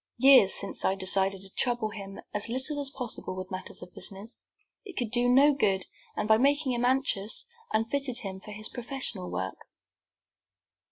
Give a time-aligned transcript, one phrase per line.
[0.17, 4.39] Years since I decided to trouble him as little as possible with matters of business.
[4.83, 5.85] It could do no good,
[6.17, 9.67] and, by making him anxious, unfitted him for his professional work."